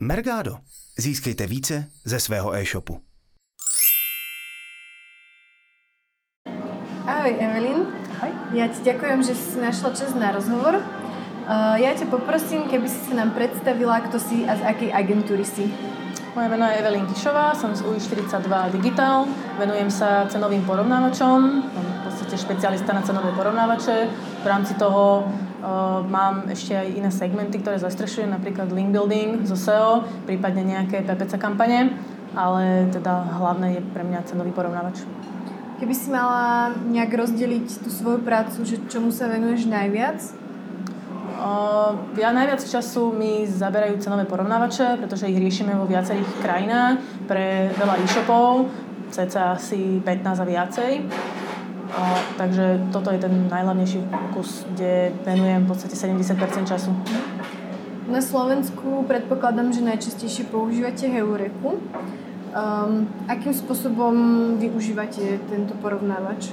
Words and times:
Mergado. 0.00 0.58
Získejte 0.98 1.46
více 1.46 1.84
ze 2.04 2.20
svého 2.20 2.54
e-shopu. 2.54 3.00
Ahoj 7.06 7.36
Evelyn. 7.40 7.86
Ahoj. 8.16 8.30
Ja 8.52 8.68
ti 8.68 8.84
ďakujem, 8.84 9.24
že 9.24 9.32
si 9.32 9.56
našla 9.56 9.96
čas 9.96 10.12
na 10.12 10.36
rozhovor. 10.36 10.76
Uh, 10.76 11.80
ja 11.80 11.96
ťa 11.96 12.12
poprosím, 12.12 12.68
keby 12.68 12.84
si 12.90 12.98
sa 13.08 13.14
nám 13.16 13.32
predstavila, 13.32 14.04
kto 14.04 14.20
si 14.20 14.44
a 14.44 14.58
z 14.58 14.62
akej 14.68 14.90
agentúry 14.92 15.46
si. 15.48 15.72
Moje 16.36 16.48
meno 16.52 16.68
je 16.68 16.76
Evelyn 16.76 17.08
Kišová, 17.08 17.56
som 17.56 17.72
z 17.72 17.80
UI42 17.80 18.76
Digital, 18.76 19.24
venujem 19.56 19.88
sa 19.88 20.28
cenovým 20.28 20.68
porovnávačom, 20.68 21.38
som 21.72 21.84
v 21.88 22.00
podstate 22.04 22.36
špecialista 22.36 22.92
na 22.92 23.00
cenové 23.00 23.32
porovnávače. 23.32 23.96
V 24.44 24.46
rámci 24.46 24.76
toho 24.76 25.24
mám 26.06 26.48
ešte 26.52 26.76
aj 26.76 26.88
iné 26.96 27.10
segmenty, 27.10 27.58
ktoré 27.60 27.80
zastrešujem, 27.80 28.30
napríklad 28.30 28.70
link 28.70 28.92
building 28.92 29.44
zo 29.48 29.56
SEO, 29.56 30.04
prípadne 30.28 30.62
nejaké 30.64 31.02
PPC 31.02 31.40
kampane, 31.40 31.96
ale 32.36 32.92
teda 32.92 33.24
hlavné 33.40 33.78
je 33.78 33.80
pre 33.94 34.04
mňa 34.04 34.28
cenový 34.28 34.52
porovnávač. 34.52 35.02
Keby 35.76 35.94
si 35.96 36.08
mala 36.08 36.72
nejak 36.88 37.12
rozdeliť 37.12 37.84
tú 37.84 37.88
svoju 37.92 38.24
prácu, 38.24 38.64
že 38.64 38.80
čomu 38.88 39.12
sa 39.12 39.28
venuješ 39.28 39.68
najviac, 39.68 40.20
ja 42.16 42.32
najviac 42.32 42.64
času 42.64 43.12
mi 43.12 43.44
zaberajú 43.44 44.00
cenové 44.00 44.24
porovnávače, 44.24 44.96
pretože 44.96 45.28
ich 45.28 45.36
riešime 45.36 45.76
vo 45.76 45.84
viacerých 45.84 46.40
krajinách 46.40 46.96
pre 47.28 47.68
veľa 47.76 47.94
e-shopov, 48.00 48.72
cca 49.12 49.52
asi 49.52 50.00
15 50.00 50.42
a 50.42 50.46
viacej. 50.48 50.92
Uh, 51.86 52.18
takže 52.34 52.82
toto 52.90 53.14
je 53.14 53.18
ten 53.22 53.46
najhlavnejší 53.46 54.10
fokus, 54.10 54.66
kde 54.74 55.14
venujem 55.22 55.64
v 55.64 55.68
podstate 55.70 55.94
70% 55.94 56.66
času. 56.66 56.90
Na 58.10 58.22
Slovensku 58.22 59.06
predpokladám, 59.06 59.70
že 59.70 59.86
najčastejšie 59.86 60.50
používate 60.50 61.06
Heureku. 61.06 61.78
Um, 62.56 63.06
akým 63.30 63.54
spôsobom 63.54 64.14
využívate 64.58 65.38
tento 65.46 65.74
porovnávač? 65.78 66.50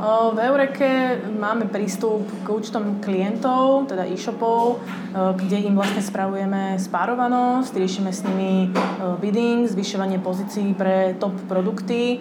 V 0.00 0.38
Eureke 0.40 1.20
máme 1.28 1.68
prístup 1.68 2.24
k 2.40 2.48
účtom 2.48 3.04
klientov, 3.04 3.84
teda 3.84 4.08
e-shopov, 4.08 4.80
kde 5.12 5.68
im 5.68 5.76
vlastne 5.76 6.00
spravujeme 6.00 6.80
spárovanosť, 6.80 7.76
riešime 7.76 8.08
s 8.08 8.24
nimi 8.24 8.72
bidding, 9.20 9.68
zvyšovanie 9.68 10.16
pozícií 10.16 10.72
pre 10.72 11.12
top 11.20 11.36
produkty, 11.44 12.16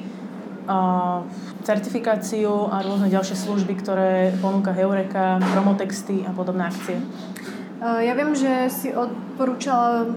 certifikáciu 1.65 2.69
a 2.69 2.85
rôzne 2.85 3.09
ďalšie 3.09 3.35
služby, 3.35 3.73
ktoré 3.81 4.33
ponúka 4.37 4.69
Heureka, 4.69 5.41
promotexty 5.53 6.23
a 6.25 6.31
podobné 6.31 6.69
akcie. 6.69 7.01
Ja 7.79 8.11
viem, 8.13 8.35
že 8.35 8.67
si 8.67 8.91
odporúčala 8.91 10.11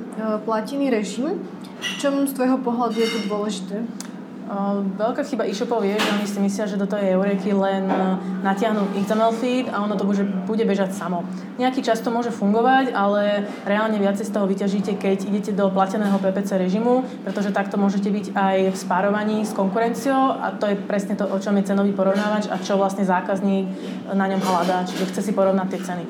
platený 0.44 0.90
režim. 0.90 1.40
V 1.82 1.94
čom 1.98 2.26
z 2.26 2.34
tvojho 2.34 2.62
pohľadu 2.62 2.96
je 2.98 3.08
to 3.10 3.18
dôležité? 3.26 3.76
Veľká 4.92 5.22
chyba 5.24 5.48
e-shopov 5.48 5.80
je, 5.86 5.96
že 5.96 6.08
oni 6.12 6.26
si 6.28 6.38
myslia, 6.42 6.66
že 6.68 6.76
do 6.76 6.84
tej 6.84 7.16
eureky 7.16 7.56
len 7.56 7.88
e, 7.88 7.94
natiahnu 8.44 8.90
XML 9.00 9.32
feed 9.38 9.70
a 9.72 9.80
ono 9.80 9.96
to 9.96 10.04
bude, 10.04 10.20
bude 10.44 10.60
bežať 10.66 10.92
samo. 10.92 11.24
Nejaký 11.56 11.80
čas 11.80 12.04
to 12.04 12.12
môže 12.12 12.34
fungovať, 12.34 12.92
ale 12.92 13.48
reálne 13.64 13.96
viacej 13.96 14.28
z 14.28 14.34
toho 14.34 14.44
vyťažíte, 14.44 14.92
keď 15.00 15.30
idete 15.30 15.52
do 15.56 15.72
plateného 15.72 16.18
PPC 16.20 16.58
režimu, 16.58 17.06
pretože 17.24 17.54
takto 17.54 17.80
môžete 17.80 18.12
byť 18.12 18.26
aj 18.36 18.56
v 18.74 18.76
spárovaní 18.76 19.46
s 19.46 19.56
konkurenciou 19.56 20.36
a 20.36 20.52
to 20.52 20.68
je 20.68 20.76
presne 20.76 21.16
to, 21.16 21.24
o 21.24 21.38
čom 21.40 21.56
je 21.56 21.72
cenový 21.72 21.96
porovnávač 21.96 22.50
a 22.50 22.60
čo 22.60 22.76
vlastne 22.76 23.06
zákazník 23.06 23.64
na 24.12 24.26
ňom 24.26 24.42
hľadá, 24.42 24.84
čiže 24.84 25.08
chce 25.08 25.20
si 25.22 25.32
porovnať 25.32 25.66
tie 25.70 25.80
ceny. 25.80 26.04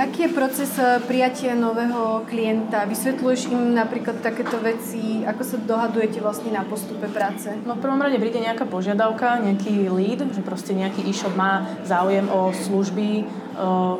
Aký 0.00 0.24
je 0.24 0.32
proces 0.32 0.72
eh, 0.80 1.04
prijatia 1.04 1.52
nového 1.52 2.24
klienta? 2.24 2.88
Vysvetľuješ 2.88 3.52
im 3.52 3.76
napríklad 3.76 4.24
takéto 4.24 4.56
veci? 4.56 5.20
Ako 5.20 5.44
sa 5.44 5.60
dohadujete 5.60 6.16
vlastne 6.24 6.48
na 6.48 6.64
postupe 6.64 7.12
práce? 7.12 7.52
No 7.68 7.76
v 7.76 7.84
prvom 7.84 8.00
rade 8.00 8.16
príde 8.16 8.40
nejaká 8.40 8.64
požiadavka, 8.64 9.44
nejaký 9.44 9.92
lead, 9.92 10.24
že 10.32 10.40
proste 10.40 10.72
nejaký 10.72 11.04
e-shop 11.04 11.36
má 11.36 11.68
záujem 11.84 12.24
o 12.32 12.56
služby 12.56 13.08
eh, 13.20 13.24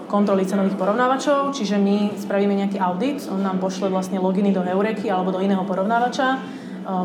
kontroly 0.09 0.49
cenových 0.49 0.81
porovnávačov, 0.81 1.53
čiže 1.53 1.77
my 1.77 2.17
spravíme 2.17 2.57
nejaký 2.57 2.81
audit, 2.81 3.29
on 3.29 3.45
nám 3.45 3.61
pošle 3.61 3.93
vlastne 3.93 4.17
loginy 4.17 4.49
do 4.49 4.65
Eureky 4.65 5.13
alebo 5.13 5.29
do 5.29 5.45
iného 5.45 5.61
porovnávača 5.69 6.41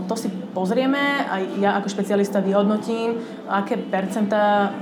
to 0.07 0.15
si 0.17 0.27
pozrieme 0.51 1.25
a 1.27 1.39
ja 1.61 1.77
ako 1.77 1.87
špecialista 1.89 2.41
vyhodnotím, 2.41 3.21
aké 3.47 3.77
percentá 3.77 4.73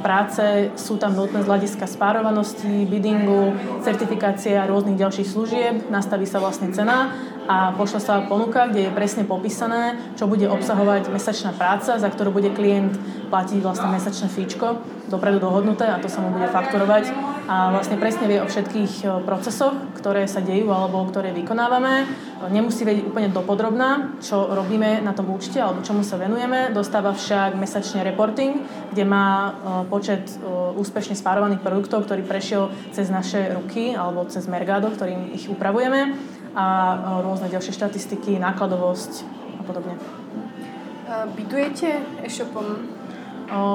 práce 0.00 0.72
sú 0.76 0.96
tam 0.96 1.12
nutné 1.14 1.44
z 1.44 1.48
hľadiska 1.48 1.86
spárovanosti, 1.86 2.88
biddingu, 2.88 3.54
certifikácie 3.84 4.56
a 4.56 4.68
rôznych 4.68 4.96
ďalších 4.96 5.28
služieb. 5.28 5.74
Nastaví 5.92 6.24
sa 6.24 6.40
vlastne 6.40 6.72
cena 6.72 7.12
a 7.50 7.74
pošle 7.74 7.98
sa 7.98 8.22
ponuka, 8.24 8.70
kde 8.70 8.88
je 8.88 8.96
presne 8.96 9.26
popísané, 9.26 9.98
čo 10.14 10.30
bude 10.30 10.46
obsahovať 10.46 11.10
mesačná 11.10 11.50
práca, 11.50 11.98
za 11.98 12.08
ktorú 12.08 12.30
bude 12.30 12.54
klient 12.54 12.94
platiť 13.30 13.58
vlastne 13.62 13.90
mesačné 13.90 14.30
fíčko, 14.30 14.80
dopredu 15.10 15.42
dohodnuté 15.42 15.86
a 15.88 15.98
to 15.98 16.06
sa 16.06 16.22
mu 16.22 16.30
bude 16.30 16.46
fakturovať 16.50 17.10
a 17.50 17.74
vlastne 17.74 17.98
presne 17.98 18.30
vie 18.30 18.38
o 18.38 18.46
všetkých 18.46 19.26
procesoch, 19.26 19.74
ktoré 19.98 20.30
sa 20.30 20.38
dejú 20.38 20.70
alebo 20.70 21.02
ktoré 21.02 21.34
vykonávame. 21.34 22.06
Nemusí 22.54 22.86
vedieť 22.86 23.10
úplne 23.10 23.26
dopodrobná, 23.34 24.14
čo 24.22 24.54
robíme 24.54 25.02
na 25.02 25.10
tom 25.10 25.34
účte 25.34 25.58
alebo 25.58 25.82
čomu 25.82 26.06
sa 26.06 26.14
venujeme. 26.14 26.70
Dostáva 26.70 27.10
však 27.10 27.58
mesačne 27.58 28.06
reporting, 28.06 28.62
kde 28.94 29.02
má 29.02 29.26
e, 29.26 29.50
počet 29.90 30.30
e, 30.30 30.34
úspešne 30.78 31.18
spárovaných 31.18 31.58
produktov, 31.58 32.06
ktorý 32.06 32.22
prešiel 32.22 32.70
cez 32.94 33.10
naše 33.10 33.50
ruky 33.50 33.98
alebo 33.98 34.22
cez 34.30 34.46
Mergado, 34.46 34.86
ktorým 34.86 35.34
ich 35.34 35.50
upravujeme 35.50 36.14
a 36.54 36.66
e, 36.70 36.96
rôzne 37.26 37.50
ďalšie 37.50 37.74
štatistiky, 37.74 38.38
nákladovosť 38.38 39.12
a 39.58 39.62
podobne. 39.66 39.98
Bydujete 41.34 42.22
e-shopom 42.22 42.99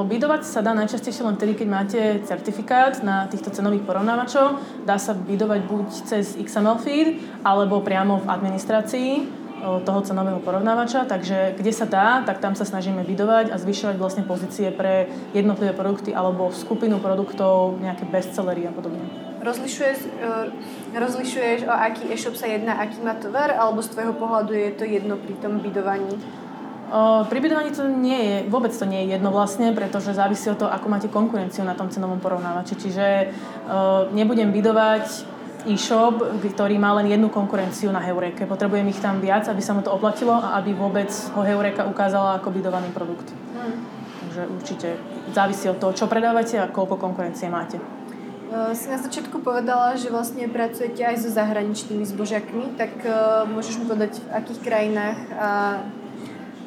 Bidovať 0.08 0.48
sa 0.48 0.64
dá 0.64 0.72
najčastejšie 0.72 1.28
len 1.28 1.36
vtedy, 1.36 1.54
keď 1.60 1.68
máte 1.68 2.00
certifikát 2.24 3.04
na 3.04 3.28
týchto 3.28 3.52
cenových 3.52 3.84
porovnávačov. 3.84 4.64
Dá 4.88 4.96
sa 4.96 5.12
bidovať 5.12 5.62
buď 5.68 5.88
cez 6.08 6.40
XML 6.40 6.80
feed, 6.80 7.20
alebo 7.44 7.84
priamo 7.84 8.24
v 8.24 8.30
administrácii 8.32 9.44
toho 9.66 10.00
cenového 10.02 10.40
porovnávača, 10.40 11.10
takže 11.10 11.58
kde 11.58 11.72
sa 11.74 11.90
dá, 11.90 12.22
tak 12.22 12.38
tam 12.38 12.54
sa 12.54 12.68
snažíme 12.68 13.02
bidovať 13.02 13.50
a 13.50 13.58
zvyšovať 13.58 13.96
vlastne 13.98 14.24
pozície 14.24 14.70
pre 14.70 15.10
jednotlivé 15.34 15.74
produkty 15.74 16.14
alebo 16.14 16.54
skupinu 16.54 17.02
produktov, 17.02 17.80
nejaké 17.82 18.06
bestsellery 18.06 18.70
a 18.70 18.72
podobne. 18.72 19.02
Rozlišuješ, 19.42 20.00
e, 20.22 20.98
rozlišuješ, 20.98 21.60
o 21.70 21.74
aký 21.74 22.10
e-shop 22.14 22.38
sa 22.38 22.50
jedná, 22.50 22.78
aký 22.82 23.02
má 23.02 23.18
tovar, 23.18 23.54
alebo 23.54 23.82
z 23.82 23.94
tvojho 23.94 24.14
pohľadu 24.18 24.54
je 24.54 24.70
to 24.74 24.86
jedno 24.86 25.18
pri 25.18 25.34
tom 25.42 25.62
bidovaní? 25.62 26.18
Pri 27.30 27.40
bydovaní 27.42 27.74
to 27.74 27.90
nie 27.90 28.20
je, 28.22 28.36
vôbec 28.46 28.70
to 28.70 28.86
nie 28.86 29.04
je 29.04 29.18
jedno 29.18 29.34
vlastne, 29.34 29.74
pretože 29.74 30.14
závisí 30.14 30.46
od 30.54 30.62
toho, 30.62 30.70
ako 30.70 30.86
máte 30.86 31.10
konkurenciu 31.10 31.66
na 31.66 31.74
tom 31.74 31.90
cenovom 31.90 32.22
porovnávači. 32.22 32.78
Čiže 32.78 33.06
nebudem 34.14 34.54
bydovať 34.54 35.06
e-shop, 35.66 36.22
ktorý 36.46 36.78
má 36.78 36.94
len 37.02 37.10
jednu 37.10 37.34
konkurenciu 37.34 37.90
na 37.90 37.98
Heureke. 37.98 38.46
Potrebujem 38.46 38.86
ich 38.94 39.02
tam 39.02 39.18
viac, 39.18 39.50
aby 39.50 39.66
sa 39.66 39.74
mu 39.74 39.82
to 39.82 39.90
oplatilo 39.90 40.38
a 40.38 40.62
aby 40.62 40.78
vôbec 40.78 41.10
ho 41.10 41.42
Heureka 41.42 41.90
ukázala 41.90 42.38
ako 42.38 42.54
bydovaný 42.54 42.94
produkt. 42.94 43.34
Hmm. 43.58 43.82
Takže 44.22 44.42
určite 44.46 44.88
závisí 45.34 45.66
od 45.66 45.82
toho, 45.82 45.98
čo 45.98 46.06
predávate 46.06 46.62
a 46.62 46.70
koľko 46.70 47.02
konkurencie 47.02 47.50
máte. 47.50 47.82
Si 48.78 48.86
na 48.88 49.02
začiatku 49.02 49.42
povedala, 49.42 49.98
že 49.98 50.14
vlastne 50.14 50.46
pracujete 50.46 51.02
aj 51.02 51.18
so 51.18 51.34
zahraničnými 51.34 52.06
zbožiakmi, 52.06 52.78
tak 52.78 52.94
uh, 53.02 53.44
môžeš 53.50 53.82
mi 53.82 53.86
povedať, 53.90 54.22
v 54.22 54.30
akých 54.38 54.60
krajinách 54.62 55.20
a 55.34 55.50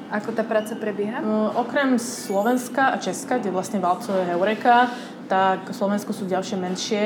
ako 0.08 0.32
tá 0.32 0.42
práca 0.44 0.72
prebieha? 0.74 1.20
No, 1.20 1.52
okrem 1.52 2.00
Slovenska 2.00 2.92
a 2.92 2.96
Česka, 2.96 3.38
kde 3.38 3.52
vlastne 3.52 3.80
valcuje 3.80 4.24
Heureka, 4.28 4.88
tak 5.28 5.68
v 5.68 5.74
Slovensku 5.76 6.16
sú 6.16 6.24
ďalšie 6.24 6.56
menšie 6.56 7.04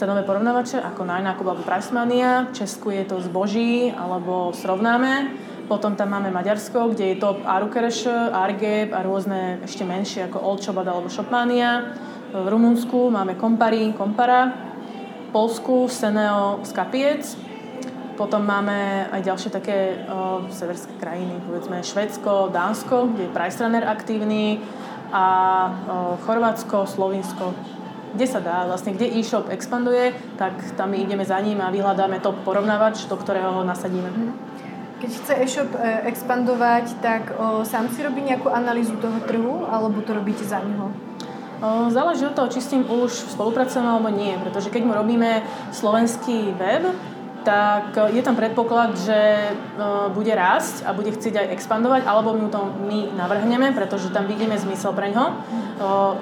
cenové 0.00 0.24
porovnávače 0.24 0.80
ako 0.80 1.04
Najnákup 1.04 1.44
alebo 1.44 1.60
Pricemania. 1.60 2.48
V 2.48 2.64
Česku 2.64 2.88
je 2.88 3.04
to 3.04 3.20
zboží 3.20 3.92
alebo 3.92 4.48
srovnáme. 4.56 5.36
Potom 5.68 5.92
tam 5.92 6.16
máme 6.16 6.32
Maďarsko, 6.32 6.96
kde 6.96 7.14
je 7.14 7.20
top 7.20 7.44
Arukereš, 7.44 8.08
Argeb 8.32 8.96
a 8.96 9.04
rôzne 9.04 9.60
ešte 9.60 9.84
menšie 9.84 10.26
ako 10.26 10.40
Old 10.40 10.64
alebo 10.64 11.12
Shopmania. 11.12 11.92
V 12.32 12.46
Rumunsku 12.48 13.12
máme 13.12 13.36
Kompari, 13.36 13.92
Kompara. 13.92 14.72
V 15.28 15.36
Polsku 15.36 15.86
Seneo, 15.86 16.64
Skapiec 16.66 17.49
potom 18.20 18.44
máme 18.44 19.08
aj 19.08 19.24
ďalšie 19.24 19.48
také 19.48 20.04
o, 20.04 20.44
severské 20.52 20.92
krajiny, 21.00 21.40
povedzme 21.40 21.80
Švedsko, 21.80 22.52
Dánsko, 22.52 23.16
kde 23.16 23.24
je 23.24 23.32
Pricerunner 23.32 23.88
aktívny 23.88 24.60
a 25.08 25.24
o, 25.24 26.20
Chorvátsko, 26.28 26.84
Slovinsko, 26.84 27.56
kde 28.12 28.26
sa 28.28 28.44
dá, 28.44 28.68
vlastne 28.68 28.92
kde 28.92 29.08
e-shop 29.08 29.48
expanduje, 29.48 30.12
tak 30.36 30.52
tam 30.76 30.92
my 30.92 31.00
ideme 31.00 31.24
za 31.24 31.40
ním 31.40 31.64
a 31.64 31.72
vyhľadáme 31.72 32.20
top 32.20 32.36
porovnávač, 32.44 33.08
do 33.08 33.16
ktorého 33.16 33.56
ho 33.56 33.64
nasadíme. 33.64 34.12
Mhm. 34.12 34.32
Keď 35.00 35.10
chce 35.16 35.32
e-shop 35.40 35.70
e, 35.80 36.12
expandovať, 36.12 37.00
tak 37.00 37.32
o, 37.40 37.64
sám 37.64 37.88
si 37.88 38.04
robí 38.04 38.20
nejakú 38.20 38.52
analýzu 38.52 39.00
toho 39.00 39.16
trhu, 39.24 39.64
alebo 39.64 40.04
to 40.04 40.12
robíte 40.12 40.44
za 40.44 40.60
neho? 40.60 40.92
Záleží 41.92 42.24
od 42.24 42.32
toho, 42.32 42.48
či 42.48 42.64
s 42.64 42.72
tým 42.72 42.88
už 42.88 43.36
spolupracujeme 43.36 43.84
alebo 43.84 44.08
nie, 44.08 44.32
pretože 44.40 44.72
keď 44.72 44.80
mu 44.80 44.96
robíme 44.96 45.44
slovenský 45.76 46.56
web, 46.56 46.88
tak 47.44 47.96
je 48.12 48.22
tam 48.22 48.36
predpoklad, 48.36 48.96
že 49.00 49.52
bude 50.12 50.32
rásť 50.34 50.84
a 50.84 50.92
bude 50.92 51.10
chcieť 51.10 51.34
aj 51.40 51.46
expandovať, 51.56 52.02
alebo 52.04 52.36
mu 52.36 52.52
to 52.52 52.60
my 52.84 53.16
navrhneme, 53.16 53.72
pretože 53.72 54.12
tam 54.12 54.28
vidíme 54.28 54.58
zmysel 54.60 54.92
pre 54.92 55.08
ňo. 55.10 55.40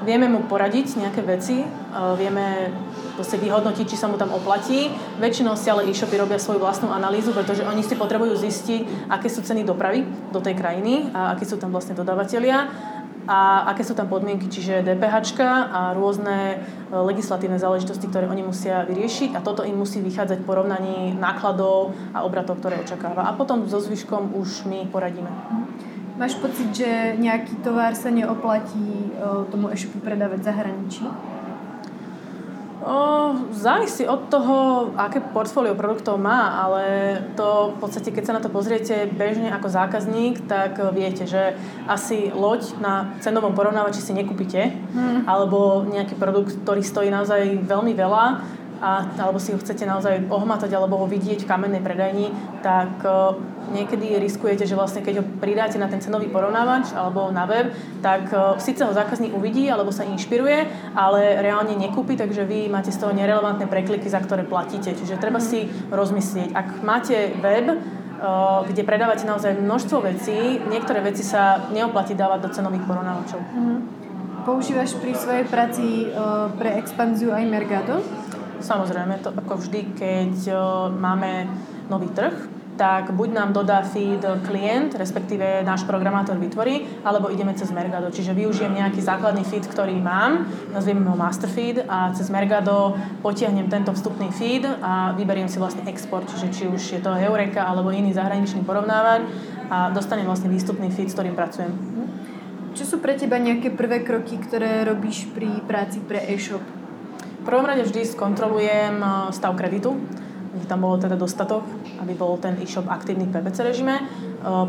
Vieme 0.07 0.31
mu 0.31 0.47
poradiť 0.47 0.99
nejaké 1.03 1.27
veci, 1.27 1.67
vieme 2.15 2.71
proste 3.19 3.35
vyhodnotiť, 3.35 3.87
či 3.91 3.99
sa 3.99 4.07
mu 4.07 4.15
tam 4.15 4.31
oplatí. 4.31 4.95
Väčšinou 5.19 5.59
si 5.59 5.67
ale 5.67 5.91
e-shopy 5.91 6.15
robia 6.15 6.39
svoju 6.39 6.63
vlastnú 6.63 6.95
analýzu, 6.95 7.35
pretože 7.35 7.67
oni 7.67 7.83
si 7.83 7.99
potrebujú 7.99 8.39
zistiť, 8.39 9.11
aké 9.11 9.27
sú 9.27 9.43
ceny 9.43 9.67
dopravy 9.67 10.07
do 10.31 10.39
tej 10.39 10.55
krajiny 10.55 11.11
a 11.11 11.35
akí 11.35 11.43
sú 11.43 11.59
tam 11.59 11.75
vlastne 11.75 11.99
dodávateľia 11.99 12.71
a 13.29 13.69
aké 13.69 13.85
sú 13.85 13.93
tam 13.93 14.09
podmienky, 14.09 14.49
čiže 14.49 14.81
DPH 14.81 15.37
a 15.45 15.93
rôzne 15.93 16.57
e, 16.57 16.97
legislatívne 16.97 17.61
záležitosti, 17.61 18.09
ktoré 18.09 18.25
oni 18.25 18.41
musia 18.41 18.89
vyriešiť 18.89 19.37
a 19.37 19.45
toto 19.45 19.69
im 19.69 19.77
musí 19.77 20.01
vychádzať 20.01 20.41
v 20.41 20.49
porovnaní 20.49 20.97
nákladov 21.13 21.93
a 22.17 22.25
obratov, 22.25 22.65
ktoré 22.65 22.81
očakáva. 22.81 23.29
A 23.29 23.37
potom 23.37 23.69
so 23.69 23.85
zvyškom 23.85 24.33
už 24.33 24.65
my 24.65 24.89
poradíme. 24.89 25.29
Máš 26.17 26.41
pocit, 26.41 26.73
že 26.73 27.21
nejaký 27.21 27.61
tovar 27.61 27.93
sa 27.93 28.09
neoplatí 28.09 29.13
e, 29.13 29.21
tomu 29.53 29.69
e-shopu 29.69 30.01
predávať 30.01 30.49
zahraničí? 30.49 31.05
O, 32.89 33.37
závisí 33.53 34.09
od 34.09 34.33
toho, 34.33 34.89
aké 34.97 35.21
portfólio 35.21 35.77
produktov 35.77 36.17
má, 36.17 36.57
ale 36.57 36.85
to 37.37 37.77
v 37.77 37.85
podstate, 37.85 38.09
keď 38.09 38.25
sa 38.25 38.33
na 38.33 38.41
to 38.41 38.49
pozriete 38.49 39.05
bežne 39.13 39.53
ako 39.53 39.69
zákazník, 39.69 40.49
tak 40.49 40.81
viete, 40.97 41.29
že 41.29 41.53
asi 41.85 42.33
loď 42.33 42.81
na 42.81 43.13
cenovom 43.21 43.53
porovnávači 43.53 44.01
si 44.01 44.17
nekúpite, 44.17 44.73
hmm. 44.73 45.29
alebo 45.29 45.85
nejaký 45.85 46.17
produkt, 46.17 46.57
ktorý 46.65 46.81
stojí 46.81 47.13
naozaj 47.13 47.61
veľmi 47.69 47.93
veľa, 47.93 48.25
a, 48.79 49.07
alebo 49.19 49.43
si 49.43 49.51
ho 49.51 49.59
chcete 49.59 49.85
naozaj 49.85 50.31
ohmatať 50.31 50.71
alebo 50.75 51.03
ho 51.03 51.07
vidieť 51.11 51.45
v 51.45 51.51
kamennej 51.51 51.83
predajni, 51.83 52.31
tak 52.63 53.03
uh, 53.03 53.35
niekedy 53.75 54.17
riskujete, 54.23 54.65
že 54.65 54.79
vlastne 54.79 55.03
keď 55.03 55.21
ho 55.21 55.25
pridáte 55.43 55.77
na 55.77 55.91
ten 55.91 55.99
cenový 55.99 56.31
porovnávač 56.31 56.95
alebo 56.95 57.29
na 57.35 57.45
web, 57.45 57.75
tak 58.01 58.31
uh, 58.31 58.55
síce 58.63 58.83
ho 58.87 58.95
zákazník 58.95 59.35
uvidí 59.35 59.67
alebo 59.67 59.91
sa 59.91 60.07
inšpiruje, 60.07 60.93
ale 60.95 61.43
reálne 61.43 61.75
nekúpi, 61.75 62.15
takže 62.15 62.47
vy 62.47 62.71
máte 62.71 62.95
z 62.95 62.99
toho 63.03 63.11
nerelevantné 63.13 63.67
prekliky, 63.67 64.07
za 64.07 64.23
ktoré 64.23 64.47
platíte. 64.47 64.95
Čiže 64.95 65.19
treba 65.19 65.43
si 65.43 65.67
rozmyslieť, 65.91 66.55
ak 66.55 66.69
máte 66.87 67.35
web, 67.43 67.67
uh, 67.75 68.63
kde 68.67 68.83
predávate 68.87 69.27
naozaj 69.27 69.59
množstvo 69.59 70.07
vecí, 70.07 70.63
niektoré 70.71 71.03
veci 71.03 71.27
sa 71.27 71.67
neoplatí 71.75 72.15
dávať 72.15 72.39
do 72.47 72.51
cenových 72.55 72.87
porovnávačov. 72.87 73.41
Mm-hmm. 73.43 73.79
Používaš 74.49 74.97
pri 74.97 75.13
svojej 75.13 75.45
práci 75.45 76.09
pre 76.57 76.81
expanziu 76.81 77.37
aj 77.37 77.45
Mergado? 77.53 78.01
Samozrejme, 78.59 79.23
to 79.23 79.31
ako 79.33 79.63
vždy, 79.65 79.81
keď 79.95 80.35
máme 80.99 81.47
nový 81.89 82.11
trh, 82.11 82.35
tak 82.79 83.11
buď 83.11 83.29
nám 83.35 83.51
dodá 83.51 83.83
feed 83.83 84.23
klient, 84.47 84.95
respektíve 84.95 85.67
náš 85.67 85.83
programátor 85.83 86.39
vytvorí, 86.39 86.87
alebo 87.03 87.27
ideme 87.27 87.51
cez 87.59 87.75
Mergado. 87.75 88.07
Čiže 88.15 88.39
využijem 88.39 88.71
nejaký 88.71 89.03
základný 89.03 89.43
feed, 89.43 89.67
ktorý 89.67 89.99
mám, 89.99 90.47
nazvieme 90.71 91.03
ho 91.11 91.19
master 91.19 91.51
feed 91.51 91.83
a 91.91 92.15
cez 92.15 92.31
Mergado 92.31 92.95
potiahnem 93.19 93.67
tento 93.67 93.91
vstupný 93.91 94.31
feed 94.31 94.63
a 94.63 95.11
vyberiem 95.19 95.51
si 95.51 95.59
vlastne 95.59 95.83
export, 95.91 96.31
čiže 96.31 96.47
či 96.55 96.65
už 96.71 96.83
je 96.95 97.01
to 97.03 97.11
Eureka 97.19 97.67
alebo 97.67 97.91
iný 97.91 98.15
zahraničný 98.15 98.63
porovnávač 98.63 99.27
a 99.75 99.91
dostanem 99.91 100.31
vlastne 100.31 100.47
výstupný 100.47 100.95
feed, 100.95 101.11
s 101.11 101.19
ktorým 101.19 101.35
pracujem. 101.35 101.75
Čo 102.79 102.95
sú 102.95 102.97
pre 103.03 103.19
teba 103.19 103.43
nejaké 103.43 103.75
prvé 103.75 104.07
kroky, 104.07 104.39
ktoré 104.39 104.87
robíš 104.87 105.27
pri 105.35 105.67
práci 105.67 105.99
pre 105.99 106.23
e-shop? 106.31 106.78
Prvom 107.49 107.65
rade 107.65 107.81
vždy 107.81 108.05
skontrolujem 108.05 109.01
eh, 109.01 109.09
stav 109.33 109.57
kreditu, 109.57 109.97
aby 110.53 110.65
tam 110.69 110.85
bolo 110.85 111.01
teda 111.01 111.17
dostatok, 111.17 111.65
aby 112.01 112.13
bol 112.13 112.37
ten 112.37 112.61
e-shop 112.61 112.85
aktívny 112.93 113.25
v 113.25 113.33
PPC 113.33 113.57
režime. 113.65 114.05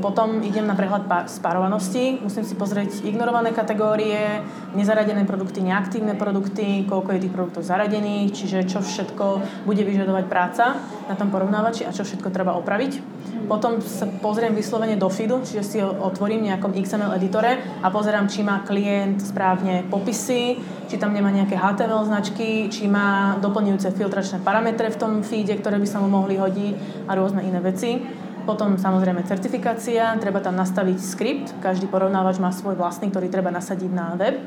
Potom 0.03 0.43
idem 0.43 0.67
na 0.67 0.75
prehľad 0.75 1.07
spárovanosti, 1.31 2.19
musím 2.19 2.43
si 2.43 2.55
pozrieť 2.59 3.05
ignorované 3.07 3.55
kategórie, 3.55 4.43
nezaradené 4.75 5.23
produkty, 5.23 5.63
neaktívne 5.63 6.19
produkty, 6.19 6.83
koľko 6.83 7.15
je 7.15 7.23
tých 7.23 7.35
produktov 7.35 7.63
zaradených, 7.63 8.35
čiže 8.35 8.67
čo 8.67 8.83
všetko 8.83 9.25
bude 9.63 9.83
vyžadovať 9.87 10.25
práca 10.27 10.75
na 11.07 11.15
tom 11.15 11.31
porovnávači 11.31 11.87
a 11.87 11.95
čo 11.95 12.03
všetko 12.03 12.27
treba 12.27 12.59
opraviť. 12.59 12.99
Potom 13.47 13.79
sa 13.81 14.05
pozriem 14.05 14.53
vyslovene 14.53 14.99
do 14.99 15.07
feedu, 15.07 15.41
čiže 15.41 15.63
si 15.63 15.77
ho 15.79 15.89
otvorím 15.89 16.45
v 16.45 16.47
nejakom 16.53 16.75
XML 16.75 17.15
editore 17.15 17.57
a 17.81 17.87
pozerám, 17.89 18.27
či 18.27 18.43
má 18.43 18.61
klient 18.67 19.23
správne 19.23 19.87
popisy, 19.87 20.59
či 20.85 20.95
tam 20.99 21.15
nemá 21.15 21.31
nejaké 21.31 21.55
HTML 21.57 22.05
značky, 22.05 22.67
či 22.67 22.85
má 22.85 23.39
doplňujúce 23.41 23.95
filtračné 23.95 24.43
parametre 24.43 24.91
v 24.91 24.99
tom 24.99 25.11
feede, 25.25 25.55
ktoré 25.57 25.79
by 25.81 25.87
sa 25.87 26.01
mu 26.03 26.11
mohli 26.11 26.37
hodiť 26.37 27.07
a 27.09 27.15
rôzne 27.15 27.41
iné 27.47 27.57
veci. 27.63 28.01
Potom 28.47 28.79
samozrejme 28.79 29.27
certifikácia, 29.29 30.15
treba 30.17 30.41
tam 30.41 30.57
nastaviť 30.57 30.97
skript, 30.97 31.47
každý 31.61 31.85
porovnávač 31.85 32.41
má 32.41 32.49
svoj 32.49 32.73
vlastný, 32.79 33.13
ktorý 33.13 33.29
treba 33.29 33.53
nasadiť 33.53 33.91
na 33.93 34.17
web 34.17 34.41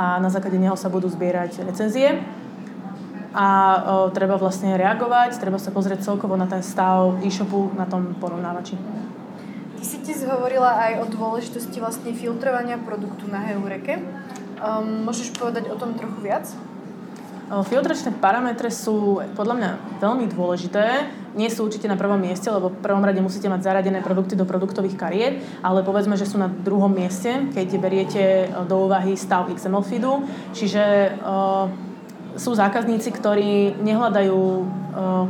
a 0.00 0.16
na 0.22 0.30
základe 0.32 0.56
neho 0.56 0.78
sa 0.78 0.88
budú 0.88 1.10
zbierať 1.12 1.60
recenzie 1.66 2.22
a 3.32 3.48
o, 3.48 4.12
treba 4.12 4.36
vlastne 4.36 4.76
reagovať, 4.76 5.40
treba 5.40 5.56
sa 5.56 5.72
pozrieť 5.72 6.04
celkovo 6.04 6.36
na 6.36 6.44
ten 6.44 6.60
stav 6.60 7.16
e-shopu 7.24 7.72
na 7.72 7.88
tom 7.88 8.12
porovnávači. 8.20 8.76
Ty 9.76 9.84
si 9.84 9.98
ti 10.04 10.12
zhovorila 10.12 10.78
aj 10.78 10.92
o 11.02 11.04
dôležitosti 11.08 11.80
vlastne 11.80 12.12
filtrovania 12.12 12.78
produktu 12.78 13.26
na 13.26 13.40
Heureke. 13.42 13.98
Um, 14.62 15.08
môžeš 15.08 15.34
povedať 15.34 15.72
o 15.72 15.76
tom 15.80 15.98
trochu 15.98 16.22
viac? 16.22 16.46
Filtračné 17.52 18.16
parametre 18.16 18.72
sú 18.72 19.20
podľa 19.36 19.54
mňa 19.60 19.70
veľmi 20.00 20.24
dôležité. 20.32 21.12
Nie 21.36 21.52
sú 21.52 21.68
určite 21.68 21.84
na 21.84 22.00
prvom 22.00 22.16
mieste, 22.16 22.48
lebo 22.48 22.72
v 22.72 22.80
prvom 22.80 23.04
rade 23.04 23.20
musíte 23.20 23.44
mať 23.52 23.68
zaradené 23.68 24.00
produkty 24.00 24.32
do 24.32 24.48
produktových 24.48 24.96
kariet, 24.96 25.34
ale 25.60 25.84
povedzme, 25.84 26.16
že 26.16 26.24
sú 26.24 26.40
na 26.40 26.48
druhom 26.48 26.88
mieste, 26.88 27.28
keď 27.52 27.68
beriete 27.76 28.24
do 28.64 28.88
úvahy 28.88 29.20
stav 29.20 29.52
XML 29.52 29.84
feedu. 29.84 30.24
Čiže 30.56 31.12
uh, 31.20 31.68
sú 32.40 32.56
zákazníci, 32.56 33.12
ktorí 33.12 33.76
nehľadajú 33.84 34.40
uh, 34.40 34.64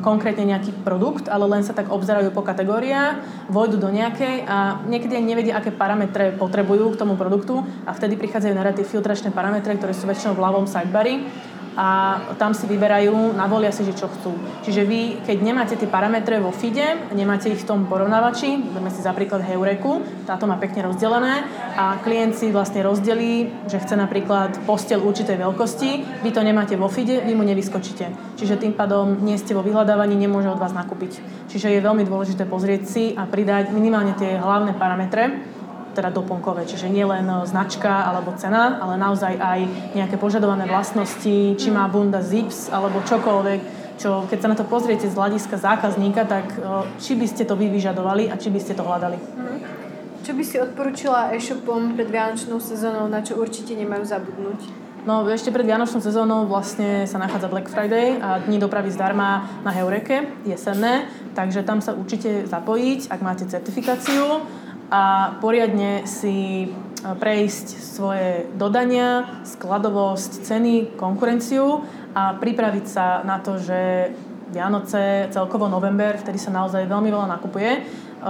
konkrétne 0.07 0.47
nejaký 0.47 0.71
produkt, 0.87 1.27
ale 1.27 1.51
len 1.51 1.67
sa 1.67 1.75
tak 1.75 1.91
obzerajú 1.91 2.31
po 2.31 2.47
kategóriách, 2.47 3.51
vojdu 3.51 3.83
do 3.83 3.91
nejakej 3.91 4.47
a 4.47 4.79
niekedy 4.87 5.19
ani 5.19 5.35
nevedia, 5.35 5.59
aké 5.59 5.75
parametre 5.75 6.39
potrebujú 6.39 6.95
k 6.95 7.01
tomu 7.03 7.19
produktu 7.19 7.67
a 7.83 7.91
vtedy 7.91 8.15
prichádzajú 8.15 8.55
na 8.55 8.71
tie 8.71 8.87
filtračné 8.87 9.35
parametre, 9.35 9.75
ktoré 9.75 9.91
sú 9.91 10.07
väčšinou 10.07 10.39
v 10.39 10.45
ľavom 10.47 10.67
sidebari 10.71 11.51
a 11.77 12.21
tam 12.37 12.53
si 12.53 12.69
vyberajú, 12.69 13.33
navolia 13.37 13.73
si, 13.73 13.85
že 13.85 13.97
čo 13.97 14.09
chcú. 14.09 14.37
Čiže 14.65 14.83
vy, 14.85 15.01
keď 15.25 15.37
nemáte 15.41 15.75
tie 15.77 15.89
parametre 15.89 16.37
vo 16.39 16.53
FIDE, 16.53 17.13
nemáte 17.17 17.49
ich 17.49 17.65
v 17.65 17.69
tom 17.69 17.89
porovnávači, 17.89 18.61
dáme 18.73 18.93
si 18.93 19.01
za 19.01 19.17
príklad 19.17 19.41
Heureku, 19.45 20.05
táto 20.29 20.45
má 20.45 20.61
pekne 20.61 20.85
rozdelené 20.85 21.45
a 21.77 21.97
klient 22.05 22.37
si 22.37 22.53
vlastne 22.53 22.85
rozdelí, 22.85 23.49
že 23.69 23.81
chce 23.81 23.97
napríklad 23.97 24.65
postel 24.69 25.01
určitej 25.01 25.41
veľkosti, 25.41 26.21
vy 26.21 26.31
to 26.31 26.45
nemáte 26.45 26.77
vo 26.77 26.93
FIDE, 26.93 27.25
vy 27.25 27.33
mu 27.33 27.45
nevyskočíte. 27.49 28.37
Čiže 28.37 28.61
tým 28.61 28.77
pádom 28.77 29.21
nie 29.25 29.41
ste 29.41 29.57
vo 29.57 29.65
vyhľadávaní, 29.65 30.17
nemôže 30.17 30.53
od 30.53 30.61
vás 30.61 30.77
nakúpiť. 30.77 31.21
Čiže 31.49 31.73
je 31.73 31.85
veľmi 31.85 32.05
dôležité 32.05 32.45
pozrieť 32.45 32.83
si 32.85 33.05
a 33.17 33.25
pridať 33.25 33.73
minimálne 33.73 34.13
tie 34.17 34.37
hlavné 34.37 34.77
parametre, 34.77 35.52
teda 35.93 36.11
doplnkové, 36.11 36.65
čiže 36.65 36.89
nie 36.89 37.05
len 37.05 37.29
e, 37.29 37.47
značka 37.47 38.09
alebo 38.09 38.35
cena, 38.35 38.81
ale 38.81 38.97
naozaj 38.97 39.37
aj 39.37 39.61
nejaké 39.95 40.17
požadované 40.17 40.65
vlastnosti, 40.65 41.57
či 41.57 41.69
má 41.69 41.87
bunda 41.87 42.25
zips 42.25 42.73
alebo 42.73 43.05
čokoľvek, 43.05 43.61
čo 44.01 44.27
keď 44.27 44.39
sa 44.41 44.49
na 44.51 44.57
to 44.59 44.65
pozriete 44.67 45.07
z 45.07 45.15
hľadiska 45.15 45.61
zákazníka, 45.61 46.25
tak 46.25 46.51
e, 46.57 46.89
či 46.99 47.15
by 47.15 47.27
ste 47.29 47.45
to 47.45 47.55
vy 47.55 47.69
vyžadovali 47.69 48.33
a 48.33 48.35
či 48.41 48.49
by 48.49 48.59
ste 48.59 48.73
to 48.75 48.83
hľadali. 48.83 49.21
Mhm. 49.21 49.57
Čo 50.23 50.39
by 50.39 50.43
si 50.47 50.57
odporúčila 50.63 51.35
e-shopom 51.35 51.99
pred 51.99 52.07
Vianočnou 52.07 52.63
sezónou, 52.63 53.11
na 53.11 53.27
čo 53.27 53.35
určite 53.43 53.75
nemajú 53.75 54.07
zabudnúť? 54.07 54.83
No 55.03 55.27
ešte 55.27 55.51
pred 55.51 55.67
Vianočnou 55.67 55.99
sezónou 55.99 56.47
vlastne 56.47 57.11
sa 57.11 57.19
nachádza 57.19 57.51
Black 57.51 57.67
Friday 57.67 58.23
a 58.23 58.39
dní 58.39 58.63
dopravy 58.63 58.87
zdarma 58.95 59.51
na 59.67 59.75
Heureke, 59.75 60.31
jesenné, 60.47 61.11
takže 61.35 61.67
tam 61.67 61.83
sa 61.83 61.91
určite 61.91 62.47
zapojiť, 62.47 63.11
ak 63.11 63.19
máte 63.19 63.43
certifikáciu 63.51 64.47
a 64.93 65.35
poriadne 65.41 66.05
si 66.05 66.65
e, 66.65 66.69
prejsť 67.01 67.67
svoje 67.81 68.45
dodania, 68.61 69.41
skladovosť, 69.49 70.45
ceny, 70.45 71.01
konkurenciu 71.01 71.81
a 72.13 72.37
pripraviť 72.37 72.85
sa 72.85 73.25
na 73.25 73.41
to, 73.41 73.57
že 73.57 74.13
Vianoce, 74.53 75.33
celkovo 75.33 75.65
november, 75.65 76.21
vtedy 76.21 76.37
sa 76.37 76.53
naozaj 76.53 76.85
veľmi 76.85 77.09
veľa 77.09 77.41
nakupuje. 77.41 77.71
E, 77.73 77.81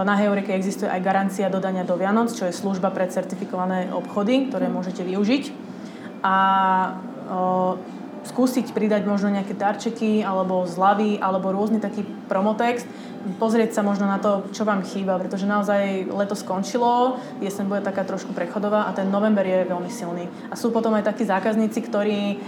na 0.07 0.15
Heureke 0.15 0.55
existuje 0.55 0.87
aj 0.87 1.03
garancia 1.03 1.51
dodania 1.51 1.83
do 1.83 1.99
Vianoc, 1.99 2.31
čo 2.31 2.47
je 2.47 2.55
služba 2.55 2.95
pre 2.95 3.11
certifikované 3.11 3.91
obchody, 3.91 4.47
ktoré 4.47 4.71
môžete 4.71 5.03
využiť. 5.03 5.45
A 6.23 6.37
o, 7.27 7.75
e, 7.75 8.02
skúsiť 8.23 8.71
pridať 8.71 9.03
možno 9.03 9.35
nejaké 9.35 9.55
darčeky 9.55 10.23
alebo 10.23 10.67
zľavy 10.67 11.19
alebo 11.19 11.51
rôzny 11.51 11.83
taký 11.83 12.07
promotext, 12.31 12.87
pozrieť 13.39 13.79
sa 13.79 13.83
možno 13.87 14.11
na 14.11 14.19
to, 14.19 14.51
čo 14.51 14.67
vám 14.67 14.83
chýba, 14.83 15.19
pretože 15.19 15.47
naozaj 15.47 16.11
leto 16.11 16.35
skončilo, 16.35 17.19
jesen 17.39 17.71
bude 17.71 17.83
taká 17.87 18.03
trošku 18.03 18.35
prechodová 18.35 18.91
a 18.91 18.95
ten 18.95 19.07
november 19.07 19.47
je 19.47 19.63
veľmi 19.67 19.91
silný. 19.91 20.27
A 20.51 20.59
sú 20.59 20.75
potom 20.75 20.91
aj 20.99 21.07
takí 21.07 21.23
zákazníci, 21.23 21.79
ktorí 21.87 22.43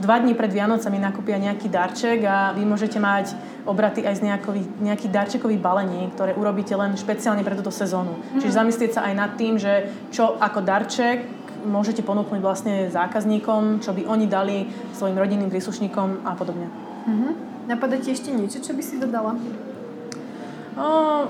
dva 0.00 0.20
dní 0.20 0.32
pred 0.32 0.48
Vianocami 0.48 0.96
nakúpia 0.96 1.36
nejaký 1.36 1.68
darček 1.68 2.24
a 2.24 2.56
vy 2.56 2.64
môžete 2.64 2.96
mať 2.96 3.36
obraty 3.64 4.04
aj 4.04 4.20
z 4.20 4.22
nejaký, 4.28 4.62
nejaký 4.80 5.06
darčekový 5.08 5.56
balení, 5.56 6.12
ktoré 6.12 6.36
urobíte 6.36 6.76
len 6.76 6.96
špeciálne 6.96 7.40
pre 7.40 7.56
túto 7.56 7.72
sezónu. 7.72 8.16
Mm. 8.16 8.40
Čiže 8.44 8.56
zamyslieť 8.60 8.92
sa 8.96 9.08
aj 9.08 9.14
nad 9.16 9.30
tým, 9.40 9.56
že 9.56 9.88
čo 10.12 10.36
ako 10.36 10.60
darček 10.60 11.43
môžete 11.64 12.04
ponúknuť 12.04 12.40
vlastne 12.40 12.74
zákazníkom, 12.92 13.80
čo 13.80 13.96
by 13.96 14.06
oni 14.06 14.26
dali 14.28 14.68
svojim 14.94 15.16
rodinným 15.16 15.50
príslušníkom 15.50 16.28
a 16.28 16.32
podobne. 16.36 16.68
Mm-hmm. 17.04 17.32
Napadá 17.68 17.96
ti 17.96 18.12
ešte 18.12 18.28
niečo, 18.28 18.60
čo 18.60 18.76
by 18.76 18.82
si 18.84 19.00
dodala? 19.00 19.36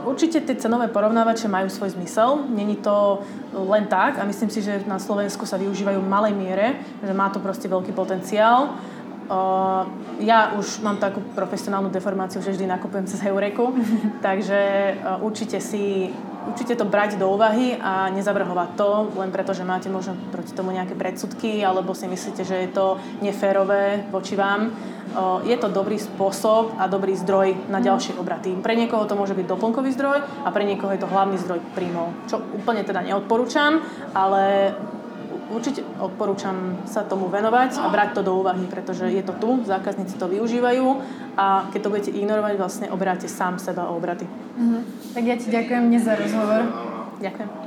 Určite 0.08 0.40
tie 0.40 0.56
cenové 0.56 0.88
porovnávače 0.88 1.52
majú 1.52 1.68
svoj 1.68 1.92
zmysel. 1.92 2.48
Není 2.48 2.80
to 2.80 3.20
len 3.52 3.84
tak 3.84 4.16
a 4.16 4.24
myslím 4.24 4.48
si, 4.48 4.64
že 4.64 4.80
na 4.88 4.96
Slovensku 4.96 5.44
sa 5.44 5.60
využívajú 5.60 6.00
v 6.00 6.08
malej 6.08 6.32
miere, 6.32 6.80
že 7.04 7.12
má 7.12 7.28
to 7.28 7.44
proste 7.44 7.68
veľký 7.68 7.92
potenciál. 7.92 8.72
Ja 10.20 10.56
už 10.56 10.80
mám 10.80 10.96
takú 10.96 11.20
profesionálnu 11.36 11.92
deformáciu, 11.92 12.40
že 12.40 12.56
vždy 12.56 12.68
nakupujem 12.68 13.04
cez 13.04 13.20
Eureku, 13.24 13.76
takže 14.26 14.60
určite 15.20 15.60
si 15.60 16.08
určite 16.48 16.76
to 16.76 16.84
brať 16.84 17.16
do 17.16 17.30
úvahy 17.30 17.76
a 17.80 18.12
nezavrhovať 18.12 18.68
to 18.76 18.88
len 19.16 19.30
preto, 19.32 19.56
že 19.56 19.64
máte 19.64 19.88
možno 19.88 20.16
proti 20.30 20.52
tomu 20.52 20.70
nejaké 20.72 20.92
predsudky 20.92 21.64
alebo 21.64 21.96
si 21.96 22.08
myslíte, 22.08 22.44
že 22.44 22.56
je 22.64 22.70
to 22.70 23.00
neférové 23.24 24.04
voči 24.12 24.36
vám. 24.36 24.70
Je 25.46 25.54
to 25.54 25.70
dobrý 25.70 25.94
spôsob 25.94 26.74
a 26.74 26.90
dobrý 26.90 27.14
zdroj 27.14 27.70
na 27.70 27.78
ďalšie 27.78 28.18
obraty. 28.18 28.50
Pre 28.58 28.74
niekoho 28.74 29.06
to 29.06 29.14
môže 29.14 29.38
byť 29.38 29.46
doplnkový 29.46 29.94
zdroj 29.94 30.18
a 30.42 30.48
pre 30.50 30.66
niekoho 30.66 30.90
je 30.90 31.00
to 31.00 31.12
hlavný 31.12 31.38
zdroj 31.38 31.62
príjmov. 31.76 32.10
Čo 32.26 32.42
úplne 32.50 32.82
teda 32.82 32.98
neodporúčam, 33.04 33.78
ale 34.10 34.74
určite 35.54 35.86
odporúčam 36.02 36.82
sa 36.84 37.06
tomu 37.06 37.30
venovať 37.30 37.78
a 37.78 37.86
brať 37.88 38.18
to 38.18 38.22
do 38.26 38.42
úvahy, 38.42 38.66
pretože 38.66 39.06
je 39.06 39.22
to 39.22 39.32
tu, 39.38 39.62
zákazníci 39.62 40.18
to 40.18 40.26
využívajú 40.26 40.86
a 41.38 41.70
keď 41.70 41.80
to 41.80 41.92
budete 41.94 42.10
ignorovať, 42.10 42.54
vlastne 42.58 42.86
oberáte 42.90 43.30
sám 43.30 43.62
seba 43.62 43.86
o 43.88 43.96
obraty. 43.96 44.26
Mm-hmm. 44.26 44.82
Tak 45.14 45.22
ja 45.22 45.36
ti 45.38 45.46
ďakujem 45.48 45.82
dnes 45.88 46.02
za 46.02 46.14
rozhovor. 46.18 46.60
Ďakujem. 47.22 47.63